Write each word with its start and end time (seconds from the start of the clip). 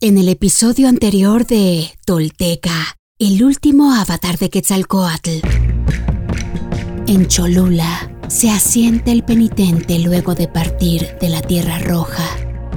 En 0.00 0.16
el 0.16 0.28
episodio 0.28 0.88
anterior 0.88 1.44
de 1.44 1.90
Tolteca, 2.04 2.96
el 3.18 3.42
último 3.42 3.92
avatar 3.92 4.38
de 4.38 4.48
Quetzalcoatl. 4.48 5.40
En 7.08 7.26
Cholula 7.26 8.08
se 8.28 8.48
asienta 8.48 9.10
el 9.10 9.24
penitente 9.24 9.98
luego 9.98 10.36
de 10.36 10.46
partir 10.46 11.16
de 11.20 11.28
la 11.28 11.42
Tierra 11.42 11.80
Roja, 11.80 12.22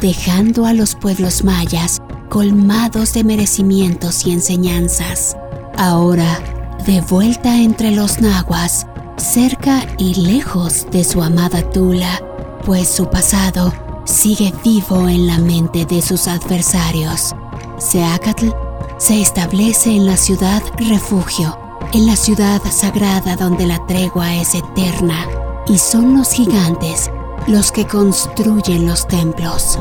dejando 0.02 0.66
a 0.66 0.74
los 0.74 0.96
pueblos 0.96 1.44
mayas 1.44 2.02
colmados 2.32 3.14
de 3.14 3.24
merecimientos 3.24 4.26
y 4.26 4.32
enseñanzas. 4.32 5.38
Ahora, 5.78 6.40
de 6.88 7.02
vuelta 7.02 7.62
entre 7.62 7.92
los 7.92 8.20
nahuas, 8.20 8.88
cerca 9.18 9.86
y 10.00 10.16
lejos 10.16 10.88
de 10.90 11.04
su 11.04 11.22
amada 11.22 11.70
Tula, 11.70 12.20
pues 12.66 12.88
su 12.88 13.12
pasado 13.12 13.72
sigue 14.12 14.54
vivo 14.64 15.08
en 15.08 15.26
la 15.26 15.40
mente 15.40 15.86
de 15.86 16.02
sus 16.02 16.28
adversarios. 16.28 17.34
Seacatl 17.78 18.50
se 18.98 19.22
establece 19.22 19.96
en 19.96 20.06
la 20.06 20.18
ciudad 20.18 20.62
refugio, 20.78 21.58
en 21.94 22.06
la 22.06 22.16
ciudad 22.16 22.62
sagrada 22.70 23.36
donde 23.36 23.66
la 23.66 23.84
tregua 23.88 24.36
es 24.36 24.54
eterna, 24.54 25.26
y 25.68 25.78
son 25.78 26.18
los 26.18 26.32
gigantes 26.32 27.10
los 27.48 27.72
que 27.72 27.88
construyen 27.88 28.86
los 28.86 29.08
templos. 29.08 29.80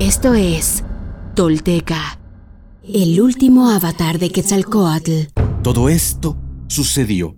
Esto 0.00 0.34
es 0.34 0.84
Tolteca, 1.34 2.18
el 2.82 3.20
último 3.20 3.70
avatar 3.70 4.18
de 4.18 4.30
Quetzalcoatl. 4.30 5.28
Todo 5.62 5.88
esto 5.88 6.36
sucedió 6.66 7.37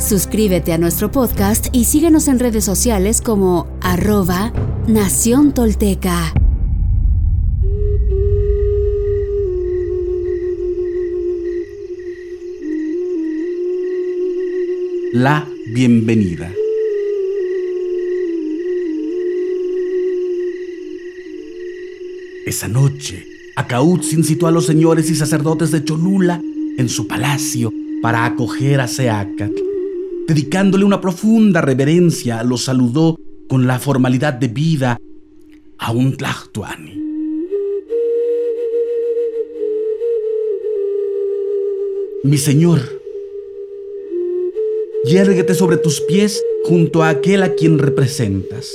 Suscríbete 0.00 0.72
a 0.72 0.78
nuestro 0.78 1.10
podcast 1.10 1.66
y 1.72 1.84
síguenos 1.84 2.26
en 2.26 2.38
redes 2.38 2.64
sociales 2.64 3.20
como 3.20 3.68
arroba 3.82 4.50
Nación 4.88 5.52
Tolteca. 5.52 6.32
La 15.12 15.46
bienvenida. 15.66 16.50
Esa 22.46 22.68
noche, 22.68 23.26
Acautzin 23.54 24.24
citó 24.24 24.46
a 24.46 24.50
los 24.50 24.64
señores 24.64 25.10
y 25.10 25.14
sacerdotes 25.14 25.70
de 25.70 25.84
Cholula 25.84 26.40
en 26.78 26.88
su 26.88 27.06
palacio 27.06 27.70
para 28.00 28.24
acoger 28.24 28.80
a 28.80 28.88
Seacat. 28.88 29.69
Dedicándole 30.30 30.84
una 30.84 31.00
profunda 31.00 31.60
reverencia, 31.60 32.44
lo 32.44 32.56
saludó 32.56 33.18
con 33.48 33.66
la 33.66 33.80
formalidad 33.80 34.32
de 34.32 34.46
vida 34.46 34.96
a 35.76 35.90
un 35.90 36.16
Tlahtuani. 36.16 37.02
Mi 42.22 42.38
señor, 42.38 42.78
yérguete 45.04 45.56
sobre 45.56 45.78
tus 45.78 46.00
pies 46.00 46.40
junto 46.62 47.02
a 47.02 47.08
aquel 47.08 47.42
a 47.42 47.56
quien 47.56 47.80
representas. 47.80 48.72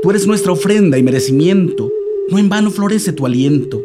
Tú 0.00 0.10
eres 0.10 0.28
nuestra 0.28 0.52
ofrenda 0.52 0.96
y 0.96 1.02
merecimiento, 1.02 1.90
no 2.28 2.38
en 2.38 2.48
vano 2.48 2.70
florece 2.70 3.12
tu 3.12 3.26
aliento, 3.26 3.82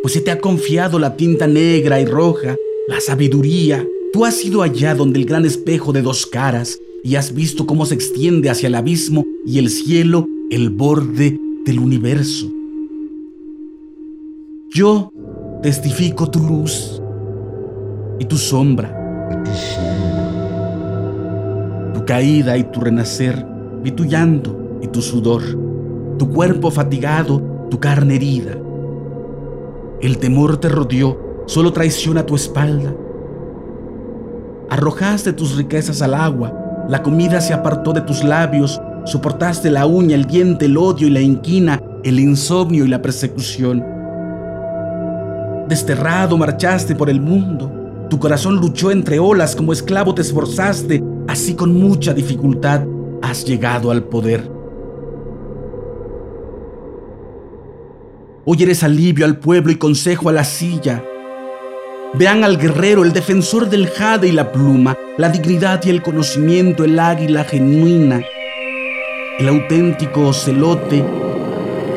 pues 0.00 0.14
se 0.14 0.20
te 0.20 0.30
ha 0.30 0.38
confiado 0.38 1.00
la 1.00 1.16
tinta 1.16 1.48
negra 1.48 2.00
y 2.00 2.04
roja, 2.04 2.54
la 2.86 3.00
sabiduría. 3.00 3.84
Tú 4.14 4.24
has 4.24 4.44
ido 4.44 4.62
allá 4.62 4.94
donde 4.94 5.18
el 5.18 5.26
gran 5.26 5.44
espejo 5.44 5.92
de 5.92 6.00
dos 6.00 6.24
caras 6.24 6.78
y 7.02 7.16
has 7.16 7.34
visto 7.34 7.66
cómo 7.66 7.84
se 7.84 7.96
extiende 7.96 8.48
hacia 8.48 8.68
el 8.68 8.76
abismo 8.76 9.24
y 9.44 9.58
el 9.58 9.68
cielo 9.68 10.24
el 10.52 10.70
borde 10.70 11.36
del 11.64 11.80
universo. 11.80 12.48
Yo 14.72 15.10
testifico 15.64 16.30
tu 16.30 16.38
luz 16.38 17.02
y 18.20 18.26
tu 18.26 18.36
sombra, 18.36 18.96
tu 21.92 22.04
caída 22.04 22.56
y 22.56 22.62
tu 22.70 22.82
renacer, 22.82 23.44
vi 23.82 23.90
tu 23.90 24.04
llanto 24.04 24.78
y 24.80 24.86
tu 24.86 25.02
sudor, 25.02 25.42
tu 26.18 26.30
cuerpo 26.30 26.70
fatigado, 26.70 27.42
tu 27.68 27.80
carne 27.80 28.14
herida. 28.14 28.56
El 30.00 30.18
temor 30.18 30.58
te 30.58 30.68
rodeó, 30.68 31.18
solo 31.46 31.72
traiciona 31.72 32.24
tu 32.24 32.36
espalda. 32.36 32.94
Arrojaste 34.70 35.32
tus 35.32 35.56
riquezas 35.56 36.02
al 36.02 36.14
agua, 36.14 36.52
la 36.88 37.02
comida 37.02 37.40
se 37.40 37.52
apartó 37.52 37.92
de 37.92 38.00
tus 38.00 38.24
labios, 38.24 38.80
soportaste 39.04 39.70
la 39.70 39.86
uña, 39.86 40.14
el 40.14 40.24
diente, 40.24 40.66
el 40.66 40.76
odio 40.76 41.06
y 41.06 41.10
la 41.10 41.20
inquina, 41.20 41.80
el 42.02 42.18
insomnio 42.20 42.84
y 42.84 42.88
la 42.88 43.00
persecución. 43.00 43.84
Desterrado 45.68 46.36
marchaste 46.36 46.94
por 46.94 47.08
el 47.08 47.20
mundo, 47.20 48.06
tu 48.10 48.18
corazón 48.18 48.56
luchó 48.56 48.90
entre 48.90 49.18
olas, 49.18 49.56
como 49.56 49.72
esclavo 49.72 50.14
te 50.14 50.22
esforzaste, 50.22 51.02
así 51.26 51.54
con 51.54 51.74
mucha 51.74 52.12
dificultad 52.12 52.82
has 53.22 53.44
llegado 53.44 53.90
al 53.90 54.04
poder. 54.04 54.50
Hoy 58.46 58.62
eres 58.62 58.82
alivio 58.82 59.24
al 59.24 59.38
pueblo 59.38 59.72
y 59.72 59.76
consejo 59.76 60.28
a 60.28 60.32
la 60.32 60.44
silla. 60.44 61.02
Vean 62.16 62.44
al 62.44 62.58
guerrero, 62.58 63.02
el 63.02 63.12
defensor 63.12 63.68
del 63.68 63.88
jade 63.88 64.28
y 64.28 64.32
la 64.32 64.52
pluma, 64.52 64.96
la 65.18 65.30
dignidad 65.30 65.82
y 65.84 65.90
el 65.90 66.00
conocimiento, 66.00 66.84
el 66.84 66.96
águila 67.00 67.42
genuina, 67.42 68.22
el 69.40 69.48
auténtico 69.48 70.28
ocelote, 70.28 71.04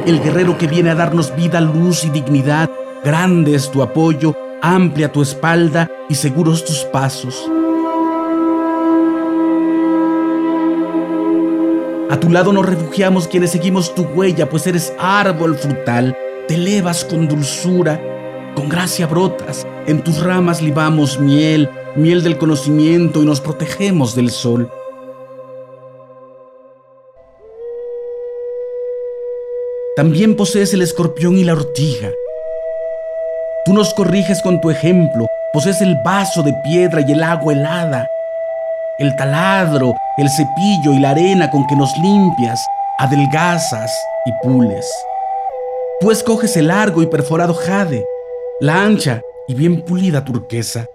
el 0.07 0.19
guerrero 0.19 0.57
que 0.57 0.65
viene 0.65 0.89
a 0.89 0.95
darnos 0.95 1.35
vida, 1.35 1.61
luz 1.61 2.03
y 2.03 2.09
dignidad. 2.09 2.67
Grande 3.03 3.53
es 3.53 3.69
tu 3.69 3.83
apoyo, 3.83 4.33
amplia 4.59 5.11
tu 5.11 5.21
espalda 5.21 5.87
y 6.09 6.15
seguros 6.15 6.65
tus 6.65 6.83
pasos. 6.85 7.47
A 12.09 12.19
tu 12.19 12.31
lado 12.31 12.51
nos 12.53 12.65
refugiamos 12.65 13.27
quienes 13.27 13.51
seguimos 13.51 13.93
tu 13.93 14.01
huella, 14.01 14.49
pues 14.49 14.65
eres 14.65 14.91
árbol 14.97 15.55
frutal, 15.55 16.17
te 16.47 16.55
elevas 16.55 17.05
con 17.05 17.27
dulzura, 17.27 18.01
con 18.57 18.69
gracia 18.69 19.05
brotas, 19.05 19.67
en 19.85 20.03
tus 20.03 20.19
ramas 20.23 20.63
libamos 20.63 21.19
miel, 21.19 21.69
miel 21.95 22.23
del 22.23 22.39
conocimiento 22.39 23.21
y 23.21 23.25
nos 23.27 23.39
protegemos 23.39 24.15
del 24.15 24.31
sol. 24.31 24.67
También 29.95 30.35
posees 30.35 30.73
el 30.73 30.81
escorpión 30.81 31.37
y 31.37 31.43
la 31.43 31.53
ortiga. 31.53 32.09
Tú 33.63 33.73
nos 33.73 33.93
corriges 33.93 34.41
con 34.41 34.59
tu 34.59 34.71
ejemplo, 34.71 35.27
posees 35.53 35.79
el 35.81 35.95
vaso 36.03 36.41
de 36.41 36.55
piedra 36.63 37.01
y 37.07 37.11
el 37.11 37.21
agua 37.21 37.53
helada, 37.53 38.07
el 38.97 39.15
taladro, 39.17 39.93
el 40.17 40.29
cepillo 40.31 40.93
y 40.95 40.99
la 40.99 41.11
arena 41.11 41.51
con 41.51 41.67
que 41.67 41.75
nos 41.75 41.95
limpias, 41.99 42.59
adelgazas 42.97 43.95
y 44.25 44.31
pules. 44.41 44.91
Tú 45.99 46.09
escoges 46.09 46.57
el 46.57 46.69
largo 46.69 47.03
y 47.03 47.05
perforado 47.05 47.53
jade, 47.53 48.03
la 48.59 48.83
ancha 48.83 49.21
y 49.47 49.53
bien 49.53 49.83
pulida 49.85 50.25
turquesa. 50.25 50.87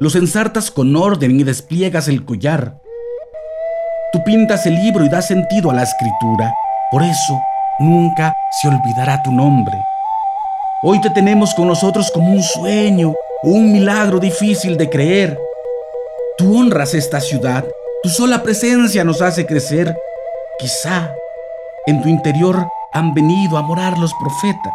Los 0.00 0.16
ensartas 0.16 0.70
con 0.70 0.96
orden 0.96 1.38
y 1.38 1.44
despliegas 1.44 2.08
el 2.08 2.24
collar. 2.24 2.80
Tú 4.12 4.24
pintas 4.24 4.66
el 4.66 4.74
libro 4.74 5.04
y 5.04 5.08
das 5.08 5.28
sentido 5.28 5.70
a 5.70 5.74
la 5.74 5.84
escritura. 5.84 6.52
Por 6.90 7.02
eso 7.02 7.40
nunca 7.78 8.32
se 8.60 8.68
olvidará 8.68 9.22
tu 9.22 9.30
nombre. 9.30 9.74
Hoy 10.82 11.00
te 11.00 11.10
tenemos 11.10 11.54
con 11.54 11.68
nosotros 11.68 12.10
como 12.10 12.32
un 12.32 12.42
sueño 12.42 13.14
un 13.42 13.72
milagro 13.72 14.18
difícil 14.18 14.76
de 14.76 14.90
creer. 14.90 15.38
Tú 16.36 16.58
honras 16.58 16.94
esta 16.94 17.20
ciudad, 17.20 17.64
tu 18.02 18.08
sola 18.08 18.42
presencia 18.42 19.04
nos 19.04 19.22
hace 19.22 19.46
crecer. 19.46 19.96
Quizá 20.58 21.14
en 21.86 22.02
tu 22.02 22.08
interior 22.08 22.66
han 22.92 23.14
venido 23.14 23.56
a 23.56 23.62
morar 23.62 23.96
los 23.98 24.12
profetas. 24.14 24.74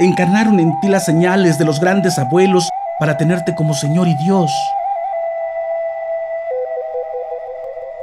Encarnaron 0.00 0.60
en 0.60 0.78
ti 0.78 0.86
las 0.86 1.06
señales 1.06 1.58
de 1.58 1.64
los 1.64 1.80
grandes 1.80 2.20
abuelos 2.20 2.68
para 3.00 3.16
tenerte 3.16 3.56
como 3.56 3.74
Señor 3.74 4.06
y 4.06 4.14
Dios. 4.14 4.48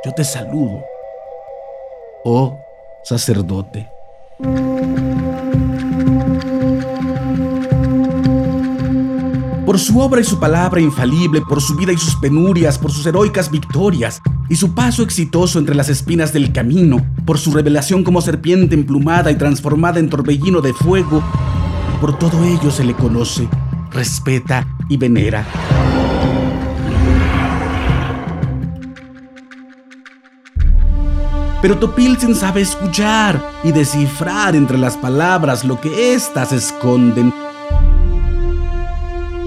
Yo 0.04 0.12
te 0.12 0.26
saludo, 0.26 0.84
oh 2.26 2.60
sacerdote. 3.02 3.88
Por 9.66 9.80
su 9.80 9.98
obra 9.98 10.20
y 10.20 10.26
su 10.26 10.38
palabra 10.38 10.82
infalible, 10.82 11.42
por 11.48 11.62
su 11.62 11.78
vida 11.78 11.94
y 11.94 11.98
sus 11.98 12.18
penurias, 12.18 12.78
por 12.78 12.92
sus 12.92 13.06
heroicas 13.06 13.50
victorias 13.50 14.22
y 14.50 14.58
su 14.58 14.76
paso 14.76 15.02
exitoso 15.02 15.60
entre 15.60 15.76
las 15.76 15.88
espinas 15.88 16.34
del 16.34 16.52
camino, 16.52 16.98
por 17.26 17.38
su 17.40 17.54
revelación 17.54 18.04
como 18.04 18.20
serpiente 18.20 18.76
emplumada 18.76 19.32
y 19.32 19.36
transformada 19.36 20.00
en 20.00 20.10
torbellino 20.10 20.60
de 20.60 20.74
fuego, 20.74 21.24
por 22.06 22.20
todo 22.20 22.44
ello 22.44 22.70
se 22.70 22.84
le 22.84 22.94
conoce, 22.94 23.50
respeta 23.90 24.64
y 24.90 24.96
venera. 24.96 25.44
Pero 31.64 31.80
Topilzin 31.80 32.36
sabe 32.36 32.62
escuchar 32.62 33.42
y 33.64 33.72
descifrar 33.72 34.56
entre 34.56 34.78
las 34.78 34.98
palabras 34.98 35.66
lo 35.66 35.82
que 35.82 36.14
éstas 36.14 36.52
esconden. 36.52 37.34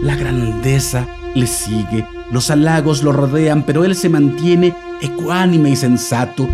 La 0.02 0.16
grandeza 0.16 1.06
le 1.36 1.46
sigue, 1.46 2.08
los 2.32 2.50
halagos 2.50 3.04
lo 3.04 3.12
rodean, 3.12 3.62
pero 3.62 3.84
él 3.84 3.94
se 3.94 4.08
mantiene 4.08 4.74
ecuánime 5.00 5.70
y 5.70 5.76
sensato, 5.76 6.48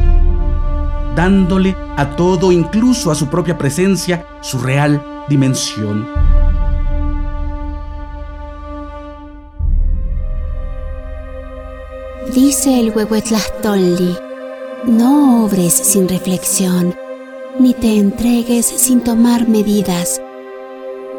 dándole 1.16 1.74
a 1.96 2.10
todo, 2.10 2.52
incluso 2.52 3.10
a 3.10 3.14
su 3.14 3.28
propia 3.28 3.56
presencia, 3.56 4.26
su 4.42 4.58
real 4.58 5.13
dimensión. 5.28 6.06
Dice 12.34 12.80
el 12.80 12.90
Huehuetlastolli, 12.90 14.16
no 14.86 15.44
obres 15.44 15.72
sin 15.72 16.08
reflexión, 16.08 16.94
ni 17.58 17.74
te 17.74 17.96
entregues 17.96 18.66
sin 18.66 19.02
tomar 19.02 19.48
medidas. 19.48 20.20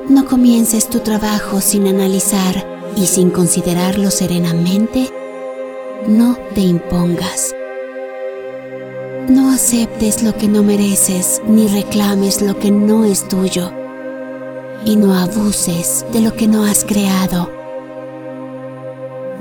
No 0.10 0.26
comiences 0.26 0.90
tu 0.90 1.00
trabajo 1.00 1.62
sin 1.62 1.88
analizar 1.88 2.68
y 2.98 3.06
sin 3.08 3.30
considerarlo 3.30 4.12
serenamente. 4.12 5.10
No 6.08 6.38
te 6.54 6.62
impongas. 6.62 7.56
No 9.30 9.52
aceptes 9.52 10.22
lo 10.22 10.36
que 10.36 10.48
no 10.48 10.64
mereces 10.64 11.42
ni 11.48 11.68
reclames 11.68 12.42
lo 12.42 12.60
que 12.60 12.72
no 12.72 13.06
es 13.06 13.28
tuyo. 13.28 13.85
Y 14.86 14.96
no 14.96 15.16
abuses 15.16 16.06
de 16.14 16.22
lo 16.22 16.36
que 16.36 16.48
no 16.48 16.64
has 16.64 16.86
creado. 16.86 17.50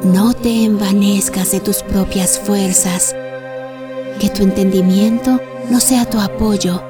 No 0.02 0.32
te 0.34 0.64
envanezcas 0.64 1.52
de 1.52 1.60
tus 1.60 1.82
propias 1.82 2.38
fuerzas 2.38 3.14
que 4.18 4.30
tu 4.30 4.42
entendimiento 4.42 5.40
no 5.70 5.80
sea 5.80 6.08
tu 6.08 6.18
apoyo, 6.18 6.82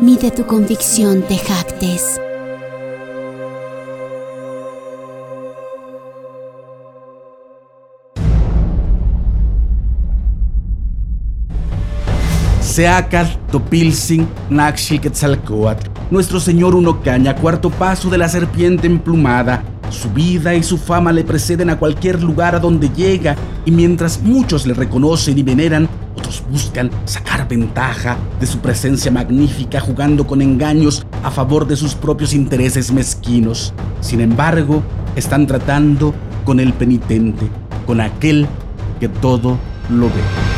ni 0.00 0.16
de 0.16 0.30
tu 0.30 0.46
convicción 0.46 1.22
te 1.22 1.38
jactes. 1.38 2.20
Seacat 12.78 13.50
Topilsin 13.50 14.28
Naxil 14.50 15.00
Quetzalcoatl, 15.00 15.90
nuestro 16.12 16.38
señor 16.38 16.76
Unocaña, 16.76 17.34
cuarto 17.34 17.70
paso 17.70 18.08
de 18.08 18.18
la 18.18 18.28
serpiente 18.28 18.86
emplumada, 18.86 19.64
su 19.90 20.10
vida 20.10 20.54
y 20.54 20.62
su 20.62 20.78
fama 20.78 21.10
le 21.10 21.24
preceden 21.24 21.70
a 21.70 21.78
cualquier 21.80 22.22
lugar 22.22 22.54
a 22.54 22.60
donde 22.60 22.88
llega, 22.90 23.34
y 23.64 23.72
mientras 23.72 24.22
muchos 24.22 24.64
le 24.64 24.74
reconocen 24.74 25.36
y 25.36 25.42
veneran, 25.42 25.88
otros 26.16 26.44
buscan 26.48 26.88
sacar 27.04 27.48
ventaja 27.48 28.16
de 28.38 28.46
su 28.46 28.60
presencia 28.60 29.10
magnífica 29.10 29.80
jugando 29.80 30.24
con 30.24 30.40
engaños 30.40 31.04
a 31.24 31.32
favor 31.32 31.66
de 31.66 31.74
sus 31.74 31.96
propios 31.96 32.32
intereses 32.32 32.92
mezquinos. 32.92 33.74
Sin 34.00 34.20
embargo, 34.20 34.84
están 35.16 35.48
tratando 35.48 36.14
con 36.44 36.60
el 36.60 36.72
penitente, 36.74 37.50
con 37.88 38.00
aquel 38.00 38.46
que 39.00 39.08
todo 39.08 39.58
lo 39.90 40.06
ve. 40.06 40.57